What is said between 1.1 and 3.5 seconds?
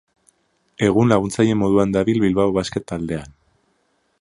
laguntzaile moduan dabil Bilbao Basket taldean.